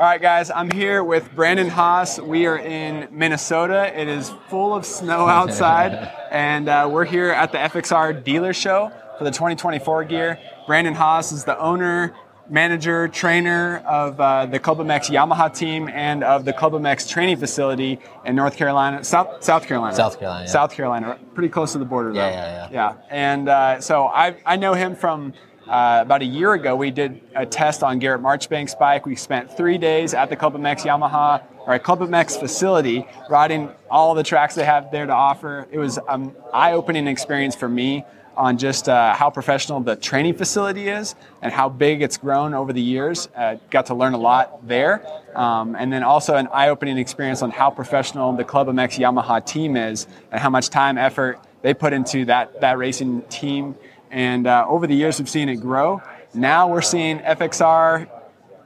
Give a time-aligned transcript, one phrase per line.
[0.00, 2.20] All right, guys, I'm here with Brandon Haas.
[2.20, 3.90] We are in Minnesota.
[4.00, 5.92] It is full of snow outside,
[6.30, 10.38] and uh, we're here at the FXR dealer show for the 2024 gear.
[10.68, 12.14] Brandon Haas is the owner,
[12.48, 18.36] manager, trainer of uh, the Club-MX Yamaha team and of the Club-MX training facility in
[18.36, 19.96] North Carolina, South, South Carolina.
[19.96, 20.44] South Carolina.
[20.44, 20.52] Yeah.
[20.52, 22.20] South Carolina, pretty close to the border, though.
[22.20, 22.92] Yeah, yeah, yeah.
[22.92, 25.32] Yeah, and uh, so I, I know him from
[25.68, 29.04] uh, about a year ago, we did a test on Garrett Marchbank's bike.
[29.04, 34.22] We spent three days at the Club-MX Yamaha or a Club-MX facility, riding all the
[34.22, 35.68] tracks they have there to offer.
[35.70, 38.04] It was an eye-opening experience for me
[38.34, 42.72] on just uh, how professional the training facility is and how big it's grown over
[42.72, 43.28] the years.
[43.36, 45.04] Uh, got to learn a lot there,
[45.36, 50.06] um, and then also an eye-opening experience on how professional the Club-MX Yamaha team is
[50.30, 53.74] and how much time, effort they put into that that racing team
[54.10, 56.02] and uh, over the years, we've seen it grow.
[56.34, 58.08] Now we're seeing FXR,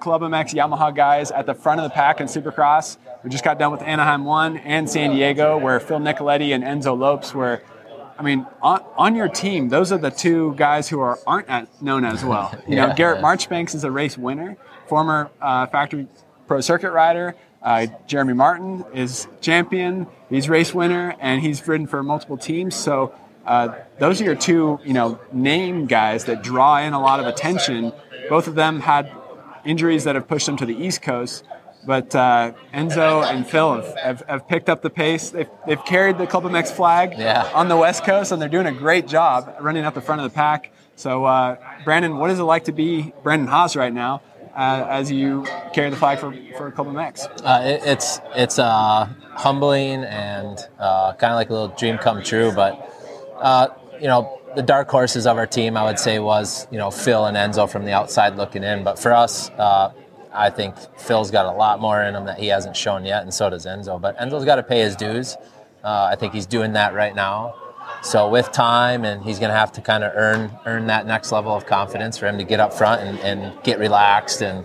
[0.01, 2.96] Club-MX, Yamaha guys at the front of the pack in Supercross.
[3.23, 6.98] We just got done with Anaheim 1 and San Diego, where Phil Nicoletti and Enzo
[6.98, 7.63] Lopes were.
[8.18, 11.82] I mean, on, on your team, those are the two guys who are, aren't at,
[11.82, 12.52] known as well.
[12.68, 16.09] You yeah, know, Garrett Marchbanks is a race winner, former uh, factory
[16.46, 17.35] pro circuit rider.
[17.63, 20.07] Uh, Jeremy Martin is champion.
[20.29, 22.74] He's race winner, and he's ridden for multiple teams.
[22.74, 23.15] So
[23.46, 27.26] uh, those are your two, you know, name guys that draw in a lot of
[27.26, 27.93] attention.
[28.29, 29.10] Both of them had
[29.65, 31.45] injuries that have pushed them to the East Coast,
[31.85, 35.30] but uh, Enzo and Phil have, have, have, picked up the pace.
[35.30, 37.51] They've, they've carried the Club-MX flag yeah.
[37.54, 40.30] on the West Coast, and they're doing a great job running up the front of
[40.30, 40.73] the pack.
[40.95, 44.23] So, uh, Brandon, what is it like to be Brandon Haas right now?
[44.54, 47.40] Uh, as you carry the flag for, for Club-MX?
[47.43, 52.23] Uh, it, it's it's uh, humbling and uh, kind of like a little dream come
[52.23, 52.52] true.
[52.54, 52.91] But
[53.43, 53.68] uh,
[54.01, 57.26] you know, the dark horses of our team, I would say, was you know Phil
[57.26, 58.85] and Enzo from the outside looking in.
[58.85, 59.93] But for us, uh,
[60.32, 63.32] I think Phil's got a lot more in him that he hasn't shown yet, and
[63.32, 64.00] so does Enzo.
[64.00, 65.37] But Enzo's got to pay his dues.
[65.84, 67.54] Uh, I think he's doing that right now.
[68.03, 71.32] So with time, and he's going to have to kind of earn earn that next
[71.32, 74.64] level of confidence for him to get up front and, and get relaxed and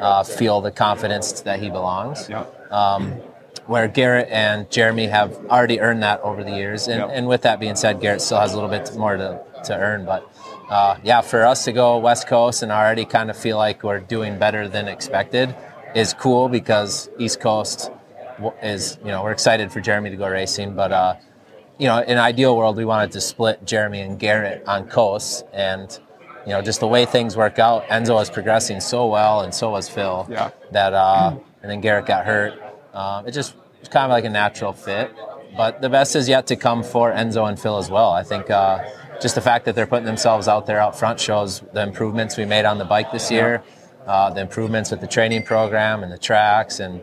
[0.00, 2.28] uh, feel the confidence that he belongs.
[2.28, 2.44] Yeah.
[2.70, 3.20] Um,
[3.68, 6.88] where Garrett and Jeremy have already earned that over the years.
[6.88, 7.10] And, yep.
[7.12, 10.06] and with that being said, Garrett still has a little bit more to, to earn.
[10.06, 10.26] But
[10.70, 14.00] uh, yeah, for us to go West Coast and already kind of feel like we're
[14.00, 15.54] doing better than expected
[15.94, 17.90] is cool because East Coast
[18.62, 20.74] is, you know, we're excited for Jeremy to go racing.
[20.74, 21.16] But, uh,
[21.78, 25.44] you know, in an ideal world, we wanted to split Jeremy and Garrett on coast.
[25.52, 25.98] And,
[26.46, 29.70] you know, just the way things work out, Enzo was progressing so well and so
[29.70, 30.26] was Phil.
[30.30, 30.52] Yeah.
[30.72, 34.30] That, uh, and then Garrett got hurt um, it just it's kind of like a
[34.30, 35.14] natural fit.
[35.56, 38.10] But the best is yet to come for Enzo and Phil as well.
[38.10, 38.84] I think uh,
[39.20, 42.44] just the fact that they're putting themselves out there out front shows the improvements we
[42.44, 43.62] made on the bike this year,
[44.06, 47.02] uh, the improvements with the training program and the tracks, and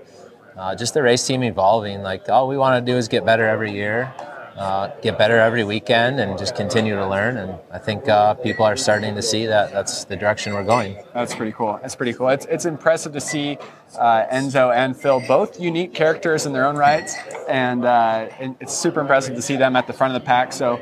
[0.57, 2.01] uh, just the race team evolving.
[2.01, 4.13] Like all we want to do is get better every year
[4.55, 7.37] uh, get better every weekend and just continue to learn.
[7.37, 10.97] And I think uh, people are starting to see that that's the direction we're going.
[11.13, 11.77] That's pretty cool.
[11.81, 12.29] That's pretty cool.
[12.29, 13.57] It's, it's impressive to see
[13.99, 17.15] uh, Enzo and Phil both unique characters in their own rights,
[17.47, 18.29] and, uh,
[18.59, 20.53] it's super impressive to see them at the front of the pack.
[20.53, 20.79] So,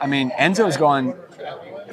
[0.00, 1.14] I mean, Enzo is going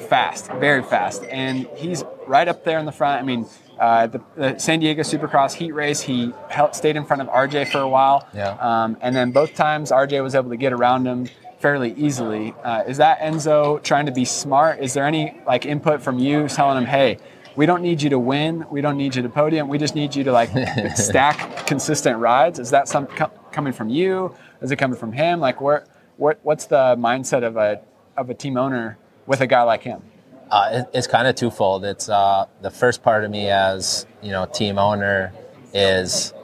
[0.08, 3.22] fast, very fast, and he's right up there in the front.
[3.22, 3.46] I mean,
[3.82, 7.66] uh, the, the, San Diego Supercross heat race, he held, stayed in front of RJ
[7.72, 8.28] for a while.
[8.32, 8.50] Yeah.
[8.60, 11.28] Um, and then both times RJ was able to get around him
[11.58, 12.54] fairly easily.
[12.62, 14.78] Uh, is that Enzo trying to be smart?
[14.78, 17.18] Is there any like input from you telling him, hey,
[17.56, 20.14] we don't need you to win, we don't need you to podium, we just need
[20.14, 20.50] you to like
[20.94, 22.60] stack consistent rides?
[22.60, 24.32] Is that some co- coming from you?
[24.60, 25.40] Is it coming from him?
[25.40, 25.86] Like, where,
[26.18, 27.80] what, what's the mindset of a
[28.16, 30.02] of a team owner with a guy like him?
[30.52, 31.82] Uh, it, it's kind of twofold.
[31.82, 35.32] It's uh, the first part of me as you know team owner
[35.72, 36.34] is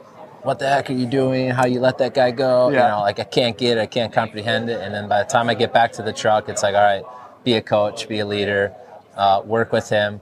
[0.41, 1.51] what the heck are you doing?
[1.51, 2.69] How you let that guy go?
[2.69, 2.85] Yeah.
[2.85, 4.81] You know, like I can't get it, I can't comprehend it.
[4.81, 7.03] And then by the time I get back to the truck, it's like, all right,
[7.43, 8.73] be a coach, be a leader,
[9.15, 10.21] uh, work with him.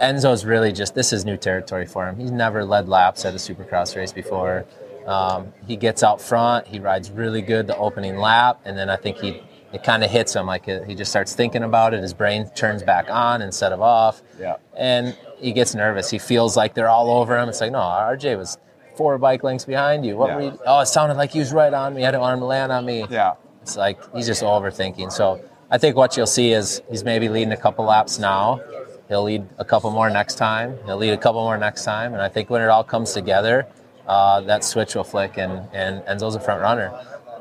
[0.00, 2.16] Enzo's really just this is new territory for him.
[2.20, 4.64] He's never led laps at a supercross race before.
[5.06, 8.96] Um, he gets out front, he rides really good the opening lap, and then I
[8.96, 9.42] think he
[9.74, 12.00] it kind of hits him like he just starts thinking about it.
[12.00, 14.22] His brain turns back on instead of off.
[14.38, 14.56] Yeah.
[14.76, 16.08] And he gets nervous.
[16.08, 17.48] He feels like they're all over him.
[17.48, 18.56] It's like, no, RJ was
[18.96, 20.16] four bike lengths behind you.
[20.16, 20.36] What yeah.
[20.36, 20.58] were you?
[20.64, 22.04] Oh, it sounded like he was right on me.
[22.04, 23.04] I didn't want him to land on me.
[23.10, 23.34] Yeah.
[23.62, 25.10] It's like he's just overthinking.
[25.10, 28.60] So I think what you'll see is he's maybe leading a couple laps now.
[29.08, 30.78] He'll lead a couple more next time.
[30.86, 32.12] He'll lead a couple more next time.
[32.12, 33.66] And I think when it all comes together,
[34.06, 36.92] uh, that switch will flick and, and Enzo's a front runner.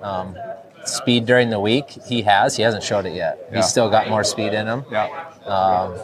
[0.01, 0.35] Um,
[0.85, 2.55] speed during the week he has.
[2.57, 3.39] He hasn't showed it yet.
[3.49, 3.57] Yeah.
[3.57, 4.85] He's still got more speed in him.
[4.91, 5.07] Yeah.
[5.45, 5.97] Um,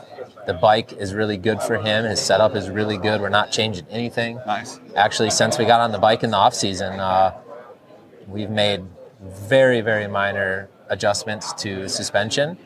[0.48, 2.06] The bike is really good for him.
[2.06, 3.22] His setup is really good.
[3.22, 4.40] We're not changing anything.
[4.48, 4.80] Nice.
[4.96, 7.38] Actually, since we got on the bike in the off season, uh,
[8.28, 8.82] we've made
[9.22, 12.58] very, very minor adjustments to suspension,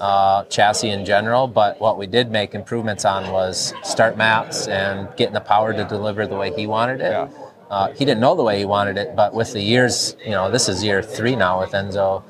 [0.00, 1.46] uh, chassis in general.
[1.46, 5.84] But what we did make improvements on was start maps and getting the power to
[5.84, 7.10] deliver the way he wanted it.
[7.10, 7.28] Yeah.
[7.70, 10.50] Uh, he didn't know the way he wanted it, but with the years, you know,
[10.50, 12.22] this is year three now with Enzo.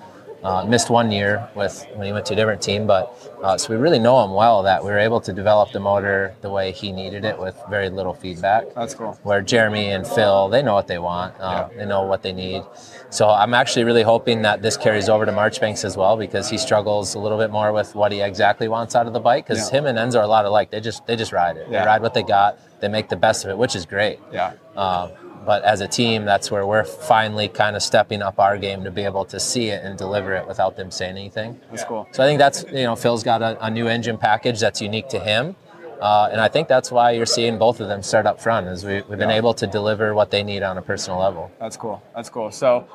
[0.45, 3.13] Uh, missed one year with when he went to a different team, but
[3.43, 4.63] uh, so we really know him well.
[4.63, 7.91] That we were able to develop the motor the way he needed it with very
[7.91, 8.73] little feedback.
[8.75, 9.19] That's cool.
[9.25, 11.35] Where Jeremy and Phil, they know what they want.
[11.41, 11.79] Uh, Yeah.
[11.79, 12.63] They know what they need.
[13.11, 16.59] So I'm actually really hoping that this carries over to Marchbanks as well because he
[16.59, 19.47] struggles a little bit more with what he exactly wants out of the bike.
[19.49, 19.79] Because Yeah.
[19.81, 20.71] him and Enzo are a lot alike.
[20.71, 21.67] They just they just ride it.
[21.69, 21.81] Yeah.
[21.81, 22.61] They ride what they got.
[22.81, 24.21] They make the best of it, which is great.
[24.31, 24.53] Yeah.
[24.77, 25.09] Uh,
[25.47, 28.91] but as a team, that's where we're finally kind of stepping up our game to
[28.91, 31.59] be able to see it and deliver it without them saying anything.
[31.71, 32.07] That's cool.
[32.13, 35.09] So I think that's you know Phil's got a, a new engine package that's unique
[35.11, 35.55] to him,
[36.01, 38.67] uh, and I think that's why you're seeing both of them start up front.
[38.67, 39.37] Is we, we've been Yeah.
[39.37, 41.51] able to deliver what they need on a personal level.
[41.61, 42.03] That's cool.
[42.15, 42.51] That's cool.
[42.51, 42.87] So,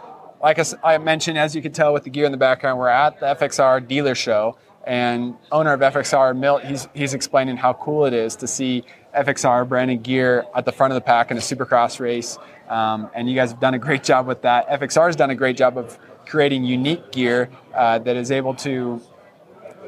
[0.43, 3.19] like I mentioned, as you can tell with the gear in the background, we're at
[3.19, 8.13] the FXR dealer show, and owner of FXR, Milt, he's he's explaining how cool it
[8.13, 8.83] is to see
[9.15, 12.37] FXR branded gear at the front of the pack in a Supercross race.
[12.69, 14.69] Um, and you guys have done a great job with that.
[14.69, 19.01] FXR has done a great job of creating unique gear uh, that is able to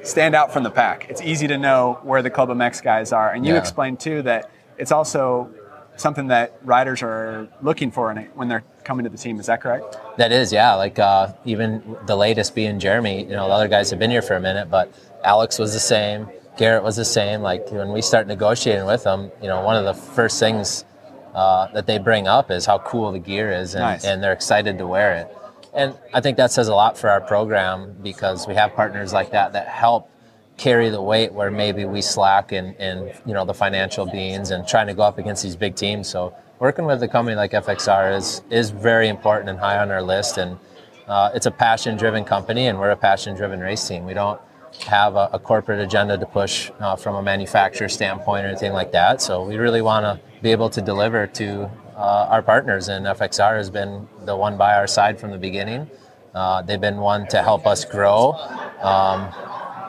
[0.03, 1.09] stand out from the pack.
[1.09, 3.59] It's easy to know where the Club MX guys are, and you Yeah.
[3.59, 5.49] explained too that it's also
[5.95, 9.39] something that riders are looking for in it when they're coming to the team.
[9.39, 9.97] Is that correct?
[10.17, 10.73] That is, yeah.
[10.73, 13.21] Like uh, even the latest being Jeremy.
[13.23, 14.91] You know, the other guys have been here for a minute, but
[15.23, 16.27] Alex was the same.
[16.57, 17.41] Garrett was the same.
[17.41, 20.85] Like when we start negotiating with them, you know, one of the first things
[21.33, 24.05] uh, that they bring up is how cool the gear is, and, Nice.
[24.05, 25.37] and they're excited to wear it.
[25.73, 29.31] And I think that says a lot for our program because we have partners like
[29.31, 30.09] that that help
[30.57, 34.67] carry the weight where maybe we slack in, in you know the financial beings and
[34.67, 36.07] trying to go up against these big teams.
[36.07, 40.03] So working with a company like FXR is is very important and high on our
[40.03, 40.37] list.
[40.37, 40.59] And
[41.07, 44.05] uh, it's a passion driven company, and we're a passion driven race team.
[44.05, 44.39] We don't
[44.87, 48.91] have a, a corporate agenda to push uh, from a manufacturer standpoint or anything like
[48.91, 49.21] that.
[49.21, 53.55] So we really want to be able to deliver to uh, our partners, and FXR
[53.57, 55.89] has been the one by our side from the beginning.
[56.33, 58.33] Uh, they've been one to help us grow.
[58.81, 59.31] Um,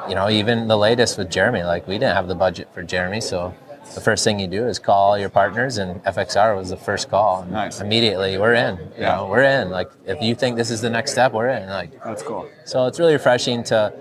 [0.09, 3.23] you know, even the latest with Jeremy, like we didn't have the budget for Jeremy,
[3.23, 3.55] so
[3.95, 7.43] the first thing you do is call your partners, and FXR was the first call.
[7.43, 7.81] And Nice.
[7.81, 8.77] Immediately, we're in.
[8.77, 9.17] You Yeah.
[9.17, 9.71] know, we're in.
[9.71, 11.69] Like if you think this is the next step, we're in.
[11.71, 12.47] Like That's cool.
[12.67, 13.95] so, it's really refreshing to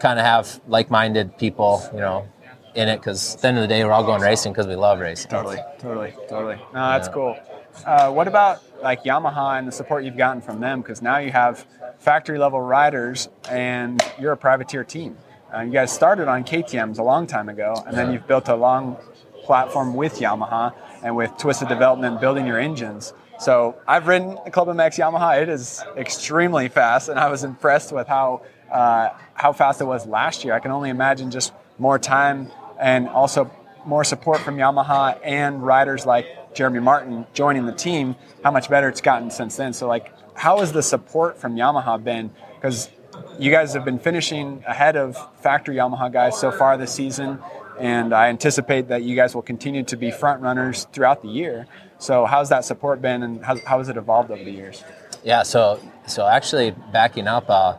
[0.00, 2.26] kind of have like-minded people, you know,
[2.74, 4.76] in it because at the end of the day, we're all going racing because we
[4.76, 5.30] love racing.
[5.30, 6.56] Totally, totally, totally.
[6.74, 7.14] No, that's Yeah.
[7.14, 7.36] cool.
[7.84, 10.80] Uh, what about like Yamaha and the support you've gotten from them?
[10.80, 11.66] Because now you have
[11.98, 15.16] factory level riders and you're a privateer team.
[15.54, 18.54] Uh, you guys started on KTM's a long time ago, and then you've built a
[18.54, 18.96] long
[19.44, 20.72] platform with Yamaha
[21.02, 23.12] and with Twisted Development building your engines.
[23.38, 25.40] So I've ridden the Club MX Yamaha.
[25.40, 30.06] It is extremely fast, and I was impressed with how uh, how fast it was
[30.06, 30.54] last year.
[30.54, 33.50] I can only imagine just more time and also
[33.84, 38.16] more support from Yamaha and riders like Jeremy Martin joining the team.
[38.42, 39.72] How much better it's gotten since then.
[39.72, 42.30] So like, how has the support from Yamaha been?
[42.54, 42.90] Because
[43.38, 47.38] you guys have been finishing ahead of factory Yamaha guys so far this season,
[47.78, 51.66] and I anticipate that you guys will continue to be front runners throughout the year.
[51.98, 54.84] So, how's that support been, and how, how has it evolved over the years?
[55.24, 57.78] Yeah, so so actually backing up, uh,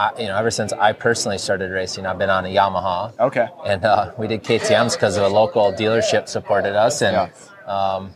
[0.00, 3.48] I, you know, ever since I personally started racing, I've been on a Yamaha, Okay,
[3.66, 7.30] and uh, we did KTM's because a local dealership supported us, and
[7.66, 8.10] um,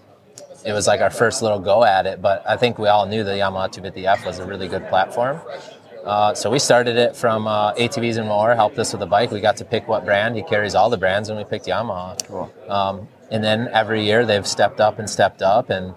[0.64, 2.22] it was like our first little go at it.
[2.22, 5.38] But I think we all knew the Yamaha 250F was a really good platform.
[6.04, 9.30] Uh, so we started it from uh, ATVs and more, helped us with the bike.
[9.30, 10.36] We got to pick what brand.
[10.36, 12.26] He carries all the brands, and we picked Yamaha.
[12.26, 12.52] Cool.
[12.68, 15.68] Um, and then every year they've stepped up and stepped up.
[15.68, 15.94] And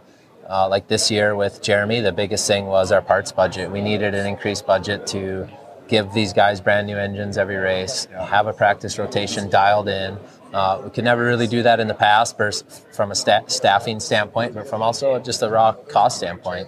[0.49, 3.71] uh, like this year with Jeremy, the biggest thing was our parts budget.
[3.71, 5.47] We needed an increased budget to
[5.87, 10.17] give these guys brand new engines every race, have a practice rotation dialed in.
[10.53, 12.37] Uh, we could never really do that in the past
[12.93, 16.67] from a sta- staffing standpoint, but from also just a raw cost standpoint.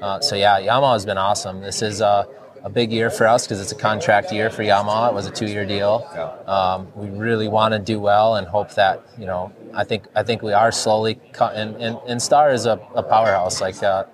[0.00, 1.60] Uh, so yeah, Yamaha has been awesome.
[1.60, 2.24] This is uh,
[2.64, 5.10] a big year for us because it's a contract year for Yamaha.
[5.10, 6.06] It was a two-year deal.
[6.46, 9.52] Um, we really want to do well and hope that you know.
[9.74, 11.20] I think I think we are slowly.
[11.32, 13.60] Co- and, and, and Star is a, a powerhouse.
[13.60, 14.04] Like uh,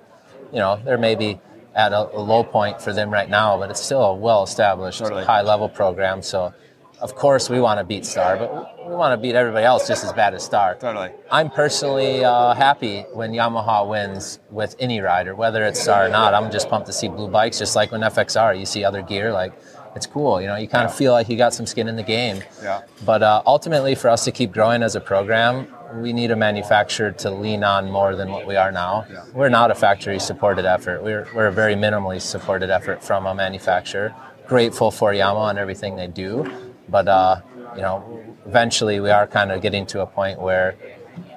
[0.53, 1.41] you know, they're maybe
[1.75, 5.25] at a, a low point for them right now, but it's still a well-established, Totally.
[5.25, 6.23] high-level program.
[6.23, 6.55] So,
[7.01, 10.05] of course, we want to beat Star, but we want to beat everybody else just
[10.05, 10.77] as bad as Star.
[10.77, 11.11] totally.
[11.31, 16.33] I'm personally uh, happy when Yamaha wins with any rider, whether it's Star or not.
[16.33, 19.33] I'm just pumped to see blue bikes, just like when FXR, you see other gear
[19.33, 19.53] like
[19.97, 20.41] it's cool.
[20.41, 22.43] You know, you kind of feel like you got some skin in the game.
[22.63, 22.83] Yeah.
[23.05, 27.13] But uh, ultimately, for us to keep growing as a program, we need a manufacturer
[27.13, 29.07] to lean on more than what we are now.
[29.11, 29.25] Yeah.
[29.33, 31.03] We're not a factory supported effort.
[31.03, 34.15] We're, we're a very minimally supported effort from a manufacturer.
[34.47, 36.51] Grateful for Yamaha and everything they do.
[36.89, 37.41] But, uh,
[37.77, 40.77] you know, eventually we are kind of getting to a point where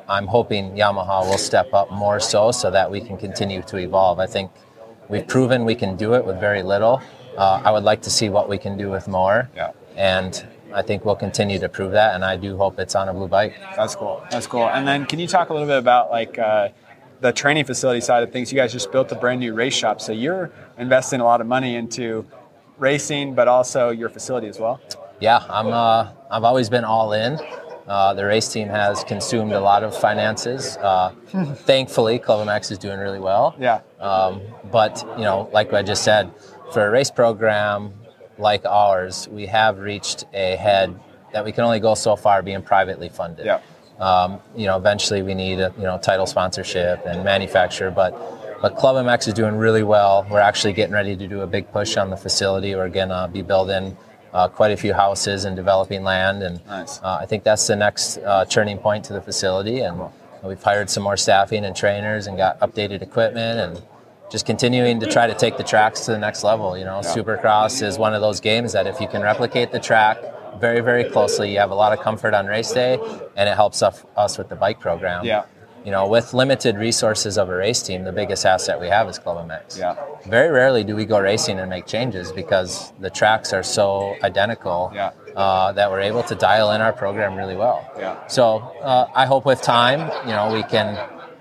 [0.09, 4.19] I'm hoping Yamaha will step up more so so that we can continue to evolve.
[4.19, 4.51] I think
[5.09, 7.01] we've proven we can do it with very little.
[7.37, 9.49] Uh, I would like to see what we can do with more.
[9.55, 9.71] Yeah.
[9.95, 13.13] And I think we'll continue to prove that, and I do hope it's on a
[13.13, 13.55] blue bike.
[13.75, 14.24] That's cool.
[14.29, 14.67] That's cool.
[14.67, 16.69] And then can you talk a little bit about like uh,
[17.21, 18.51] the training facility side of things?
[18.51, 21.47] You guys just built a brand new race shop, so you're investing a lot of
[21.47, 22.25] money into
[22.77, 24.79] racing, but also your facility as well.
[25.19, 25.67] Yeah, I'm.
[25.67, 27.39] Uh, I've always been all in.
[27.88, 30.75] Uh, the race team has consumed a lot of finances.
[30.77, 31.13] Uh,
[31.55, 33.55] thankfully, Club MX is doing really well.
[33.57, 33.79] Yeah.
[34.00, 36.29] Um, but you know, like I just said,
[36.74, 37.93] for a race program
[38.38, 40.98] like ours, we have reached a head
[41.34, 43.46] that we can only go so far being privately funded.
[43.46, 43.60] Yeah.
[44.00, 48.12] Um, you know, eventually we need a you know title sponsorship and manufacturer, but
[48.62, 50.25] but Club MX is doing really well.
[50.29, 52.75] We're actually getting ready to do a big push on the facility.
[52.75, 53.98] We're gonna be building
[54.34, 57.01] uh, quite a few houses and developing land, and Nice.
[57.01, 59.79] uh, I think that's the next uh, turning point to the facility.
[59.82, 60.00] And
[60.44, 63.84] we've hired some more staffing and trainers, and got updated equipment, and
[64.29, 66.77] just continuing to try to take the tracks to the next level.
[66.77, 70.17] You know, Supercross is one of those games that if you can replicate the track
[70.60, 72.98] very, very closely, you have a lot of comfort on race day,
[73.36, 75.24] and it helps us, us with the bike program.
[75.24, 75.46] Yeah.
[75.86, 79.17] You know, with limited resources of a race team, the biggest asset we have is
[79.19, 79.77] Club MX.
[79.77, 79.96] Yeah.
[80.25, 84.91] Very rarely do we go racing and make changes because the tracks are so identical
[84.93, 85.12] Yeah.
[85.38, 87.89] uh, that we're able to dial in our program really well.
[87.98, 88.27] Yeah.
[88.27, 90.98] So uh, I hope with time, you know, we can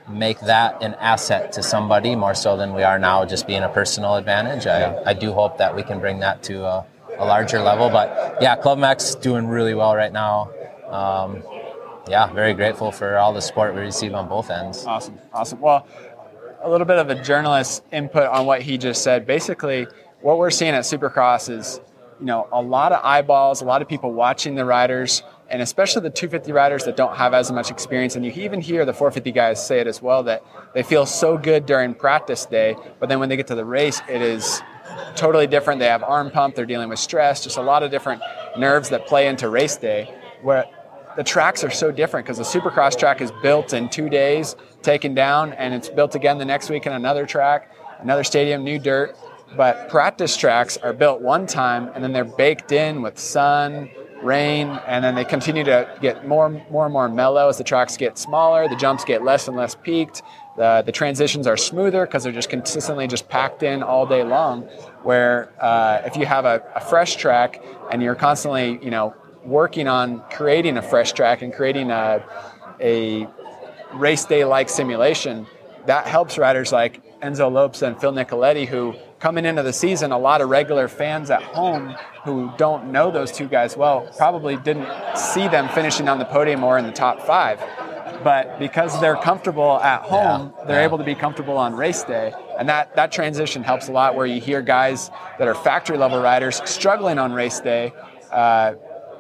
[0.08, 3.68] make that an asset to somebody more so than we are now, just being a
[3.68, 4.66] personal advantage.
[4.66, 5.02] I, Yeah.
[5.06, 6.86] I do hope that we can bring that to a,
[7.18, 7.90] a larger level.
[7.90, 10.50] But yeah, Club MX doing really well right now.
[10.88, 11.42] Um,
[12.08, 14.84] yeah, very grateful for all the support we receive on both ends.
[14.86, 15.60] Awesome, awesome.
[15.60, 15.86] Well,
[16.62, 19.26] a little bit of a journalist's input on what he just said.
[19.26, 19.86] Basically,
[20.20, 21.80] what we're seeing at Supercross is,
[22.20, 26.02] you know, a lot of eyeballs, a lot of people watching the riders, and especially
[26.02, 28.16] the 250 riders that don't have as much experience.
[28.16, 30.42] And you even hear the 450 guys say it as well that
[30.74, 34.00] they feel so good during practice day, but then when they get to the race,
[34.08, 34.62] it is
[35.14, 35.80] totally different.
[35.80, 38.22] They have arm pump, they're dealing with stress, just a lot of different
[38.58, 40.14] nerves that play into race day.
[40.42, 40.64] Where
[41.16, 45.14] the tracks are so different because the supercross track is built in two days, taken
[45.14, 49.16] down, and it's built again the next week in another track, another stadium, new dirt.
[49.56, 53.88] But practice tracks are built one time and then they're baked in with sun,
[54.26, 57.96] rain, and then they continue to get more, more and more mellow as the tracks
[57.96, 60.22] get smaller, the jumps get less and less peaked.
[60.56, 64.62] The, the transitions are smoother because they're just consistently just packed in all day long.
[65.02, 69.14] Where uh, if you have a, a fresh track and you're constantly, you know,
[69.44, 72.24] working on creating a fresh track and creating a,
[72.80, 73.28] a
[73.94, 75.46] race day like simulation,
[75.86, 80.18] that helps riders like Enzo Lopes and Phil Nicoletti, who coming into the season, a
[80.18, 81.94] lot of regular fans at home
[82.24, 86.62] who don't know those two guys well probably didn't see them finishing on the podium
[86.64, 87.58] or in the top five.
[88.22, 90.84] But because they're comfortable at home, Yeah, they're yeah.
[90.86, 92.32] able to be comfortable on race day.
[92.58, 96.20] And that, that transition helps a lot where you hear guys that are factory level
[96.20, 97.92] riders struggling on race day.
[98.32, 98.74] Uh,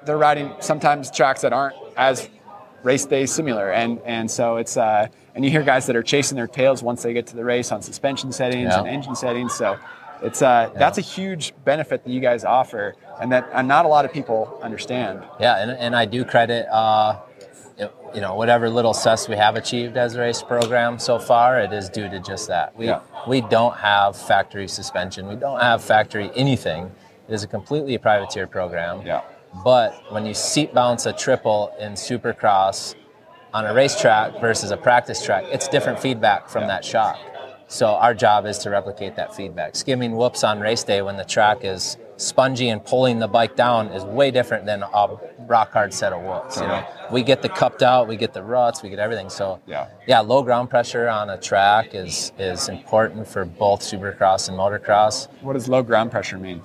[0.04, 2.28] they're riding sometimes tracks that aren't as
[2.86, 6.36] race day similar, and and so it's uh, and you hear guys that are chasing
[6.36, 8.78] their tails once they get to the race on suspension settings Yeah.
[8.80, 9.52] and engine settings.
[9.54, 9.76] So
[10.22, 13.88] it's uh, that's a huge benefit that you guys offer, and that uh, not a
[13.88, 15.22] lot of people understand.
[15.40, 17.18] Yeah, and, and I do credit, uh,
[18.14, 21.72] you know, whatever little success we have achieved as a race program so far, it
[21.72, 22.74] is due to just that.
[22.78, 23.00] We, Yeah.
[23.28, 25.26] we don't have factory suspension.
[25.28, 26.90] We don't have factory anything.
[27.28, 29.02] It is a completely privateer program.
[29.04, 29.20] Yeah.
[29.64, 32.94] But when you seat bounce a triple in Supercross
[33.54, 37.18] on a racetrack versus a practice track, it's different feedback from that shock.
[37.68, 39.74] So our job is to replicate that feedback.
[39.74, 43.88] Skimming whoops on race day when the track is spongy and pulling the bike down
[43.88, 45.08] is way different than a
[45.40, 46.56] rock hard set of whoops.
[46.60, 49.28] You know, we get the cupped out, we get the ruts, we get everything.
[49.30, 49.88] So Yeah.
[50.06, 55.28] yeah, low ground pressure on a track is is important for both Supercross and motocross
[55.40, 56.62] What does low ground pressure mean?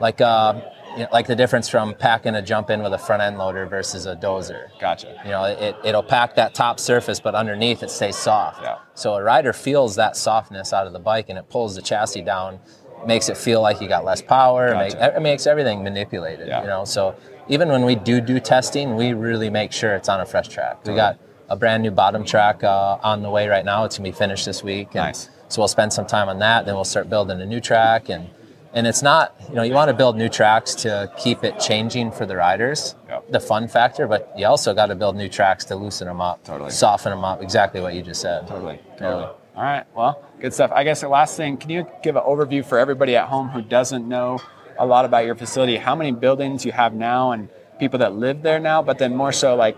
[0.00, 0.60] like uh,
[0.96, 3.66] you know, like the difference from packing a jump in with a front end loader
[3.66, 4.68] versus a dozer.
[4.80, 5.20] Gotcha.
[5.24, 8.62] You know, it, it'll pack that top surface, but underneath it stays soft.
[8.62, 8.78] Yeah.
[8.94, 12.22] So a rider feels that softness out of the bike, and it pulls the chassis
[12.22, 12.60] down,
[13.06, 14.72] makes it feel like you got less power.
[14.72, 14.96] Gotcha.
[14.96, 16.48] Make, it makes everything manipulated.
[16.48, 16.62] Yeah.
[16.62, 17.16] You know, so
[17.48, 20.86] even when we do do testing, we really make sure it's on a fresh track.
[20.86, 21.18] We got
[21.48, 23.84] a brand new bottom track uh, on the way right now.
[23.84, 24.94] It's gonna be finished this week.
[24.94, 25.28] Nice.
[25.48, 26.64] So we'll spend some time on that.
[26.64, 28.30] Then we'll start building a new track and
[28.74, 32.10] And it's not, you know, you want to build new tracks to keep it changing
[32.12, 32.94] for the riders,
[33.28, 36.42] the fun factor, but you also got to build new tracks to loosen them up,
[36.44, 36.70] Totally.
[36.70, 37.42] soften them up.
[37.42, 38.46] Exactly what you just said.
[38.48, 38.78] Totally.
[38.96, 39.24] Totally.
[39.24, 39.84] All right.
[39.94, 40.72] Well, good stuff.
[40.72, 43.60] I guess the last thing, can you give an overview for everybody at home who
[43.60, 44.38] doesn't know
[44.78, 45.76] a lot about your facility?
[45.76, 49.32] How many buildings you have now and people that live there now, but then more
[49.32, 49.76] so like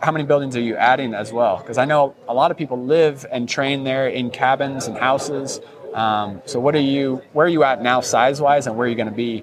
[0.00, 1.58] how many buildings are you adding as well?
[1.58, 5.60] Because I know a lot of people live and train there in cabins and houses.
[5.94, 7.22] Um, so what are you?
[7.32, 9.40] Where are you at now, size wise, and where are you going to be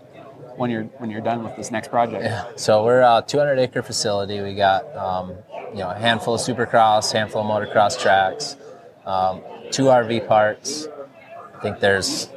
[0.55, 2.23] when you're when you're done with this next project?
[2.23, 2.51] Yeah.
[2.55, 4.41] So we're a 200 acre facility.
[4.41, 5.35] We got um,
[5.71, 8.55] you know a handful of supercross, handful of motocross tracks,
[9.05, 9.41] um,
[9.71, 10.87] two RV parks.
[11.55, 12.29] I think there's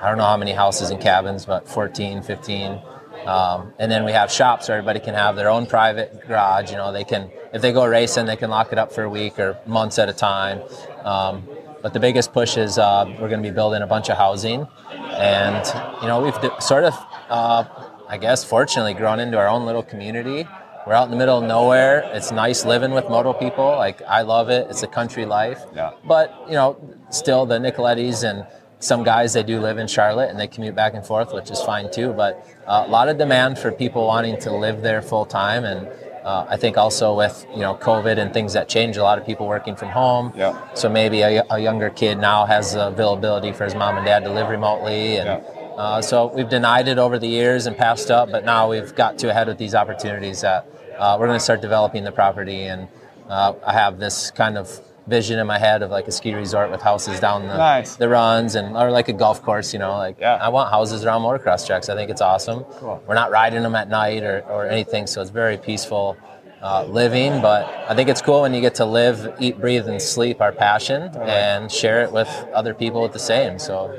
[0.00, 2.80] I don't know how many houses and cabins, but 14, 15.
[3.24, 6.70] Um, and then we have shops where everybody can have their own private garage.
[6.72, 9.08] You know, they can if they go racing, they can lock it up for a
[9.08, 10.60] week or months at a time.
[11.04, 11.46] Um,
[11.82, 14.66] but the biggest push is uh, we're going to be building a bunch of housing,
[14.90, 15.66] and
[16.00, 16.94] you know we've d- sort of,
[17.28, 17.64] uh,
[18.08, 20.46] I guess, fortunately grown into our own little community.
[20.86, 22.02] We're out in the middle of nowhere.
[22.12, 23.66] It's nice living with moto people.
[23.66, 24.68] Like I love it.
[24.70, 25.60] It's a country life.
[25.74, 25.92] Yeah.
[26.06, 26.76] But you know,
[27.10, 28.46] still the Nicolettis and
[28.80, 31.60] some guys they do live in Charlotte and they commute back and forth, which is
[31.62, 32.12] fine too.
[32.12, 35.86] But uh, a lot of demand for people wanting to live there full time, and
[36.24, 39.26] uh, I think also with you know COVID and things that change, a lot of
[39.26, 40.32] people working from home.
[40.36, 40.56] Yeah.
[40.74, 44.24] So maybe a, a younger kid now has the availability for his mom and dad
[44.24, 45.48] to live remotely, and Yeah.
[45.76, 49.18] uh, so we've denied it over the years and passed up, but now we've got
[49.18, 50.66] to ahead with these opportunities that
[50.98, 52.88] uh, we're going to start developing the property, and
[53.28, 56.70] uh, I have this kind of vision in my head of like a ski resort
[56.70, 57.96] with houses down the, Nice.
[57.96, 60.36] the runs and or like a golf course, you know, like Yeah.
[60.36, 61.88] I want houses around motocross tracks.
[61.88, 62.64] I think it's awesome.
[62.78, 63.02] Cool.
[63.06, 66.16] We're not riding them at night or, or anything, so it's very peaceful
[66.62, 67.40] uh, living.
[67.42, 70.52] But I think it's cool when you get to live, eat, breathe, and sleep our
[70.52, 73.58] passion and share it with other people with the same.
[73.58, 73.98] So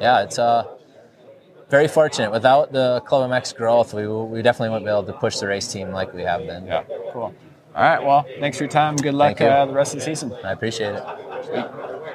[0.00, 0.64] yeah, it's uh
[1.70, 2.30] very fortunate.
[2.32, 5.68] Without the Club MX growth, we we definitely wouldn't be able to push the race
[5.72, 6.66] team like we have been.
[6.66, 6.82] Yeah.
[7.12, 7.32] Cool.
[7.74, 8.02] All right.
[8.02, 8.96] Well, thanks for your time.
[8.96, 10.32] Good luck uh, the rest of the season.
[10.44, 11.02] I appreciate it.
[11.46, 11.93] Sweet.